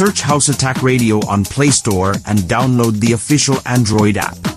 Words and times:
Search 0.00 0.22
House 0.22 0.48
Attack 0.48 0.82
Radio 0.82 1.20
on 1.26 1.44
Play 1.44 1.68
Store 1.68 2.12
and 2.24 2.38
download 2.48 3.00
the 3.00 3.12
official 3.12 3.56
Android 3.66 4.16
app. 4.16 4.49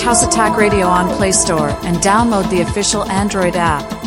House 0.00 0.22
Attack 0.22 0.56
Radio 0.56 0.86
on 0.86 1.14
Play 1.16 1.32
Store 1.32 1.70
and 1.84 1.96
download 1.98 2.48
the 2.50 2.60
official 2.62 3.04
Android 3.10 3.56
app. 3.56 3.99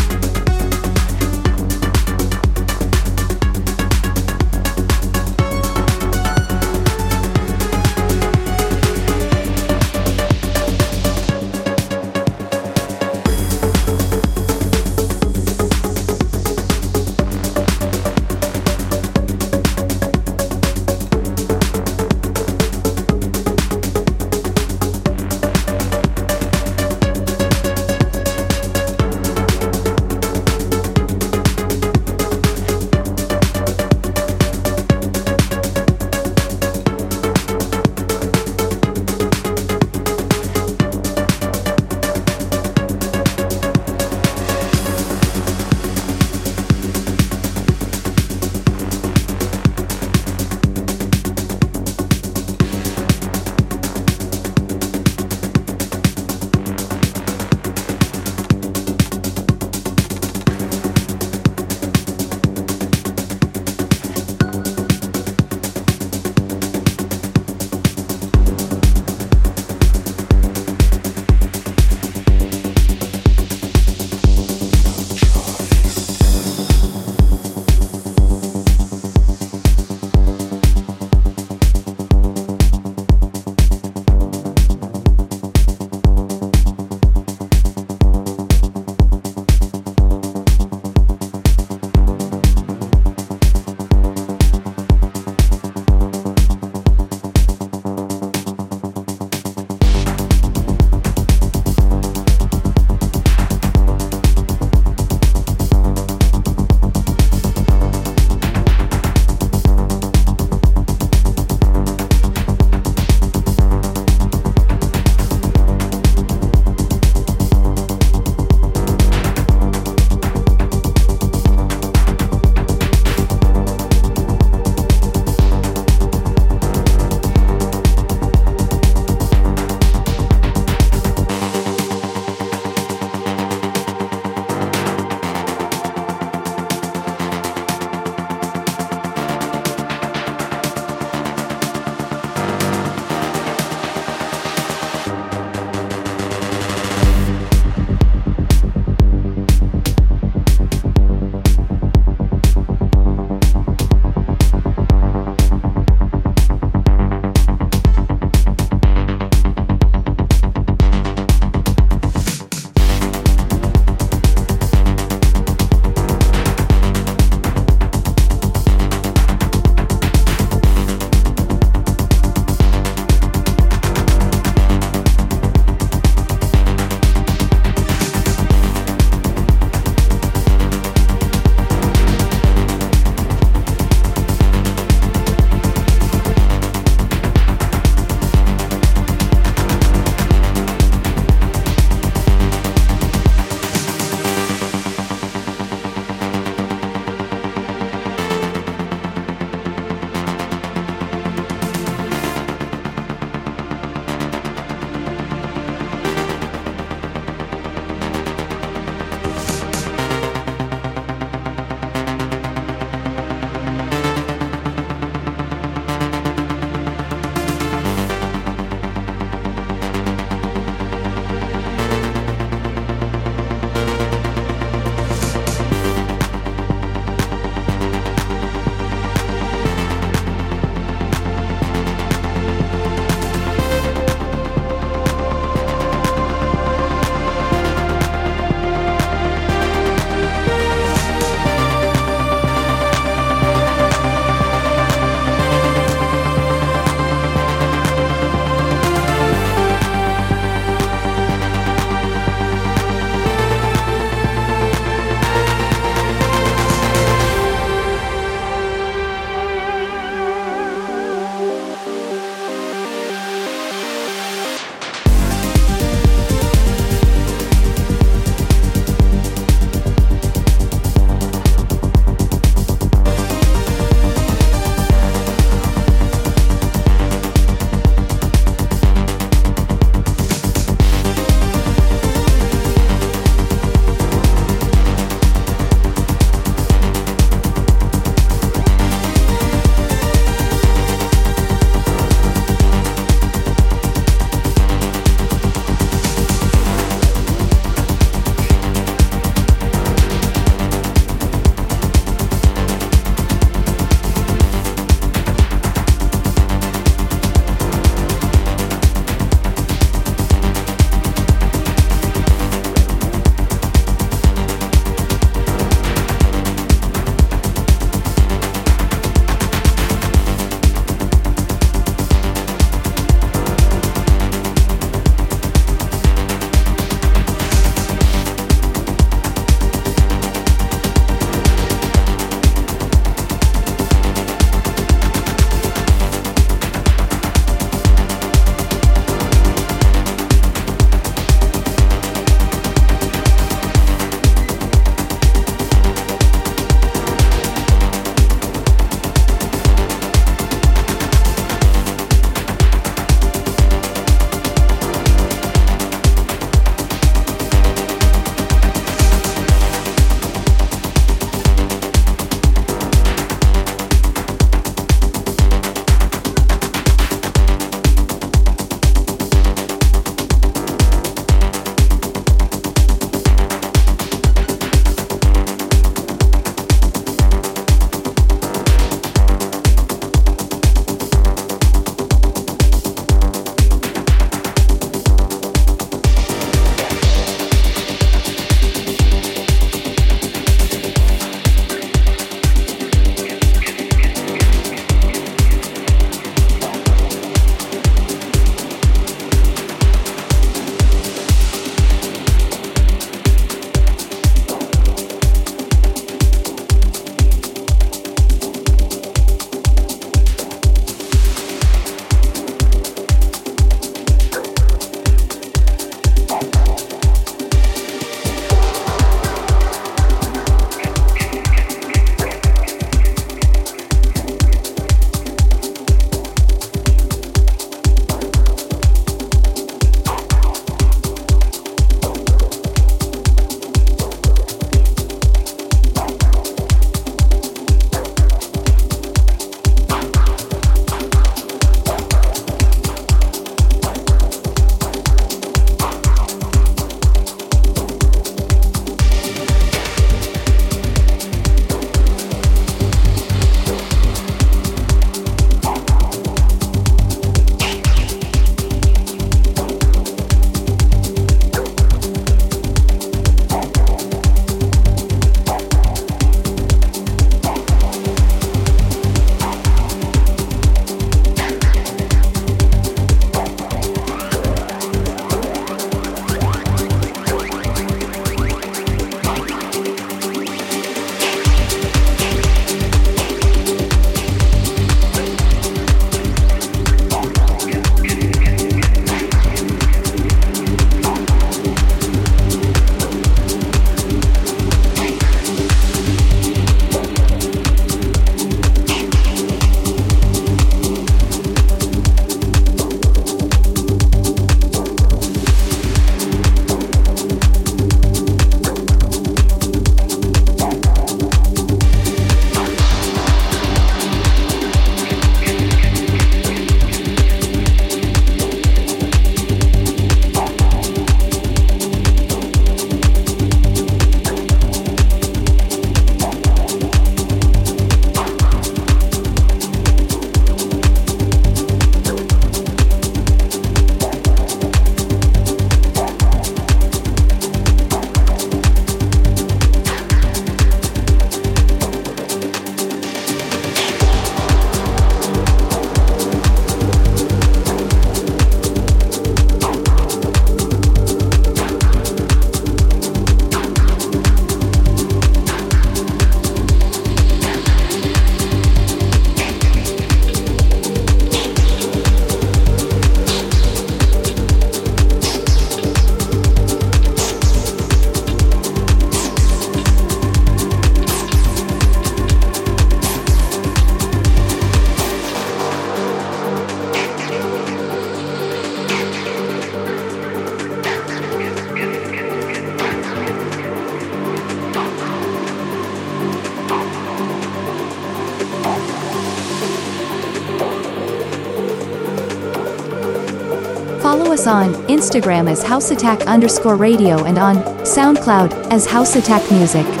Us 594.41 594.47
on 594.47 594.73
Instagram 594.87 595.49
as 595.49 595.61
House 595.61 595.91
Attack 595.91 596.21
underscore 596.21 596.75
radio 596.75 597.25
and 597.25 597.37
on 597.37 597.57
SoundCloud 597.83 598.71
as 598.71 598.85
House 598.85 599.15
Attack 599.15 599.51
Music. 599.51 600.00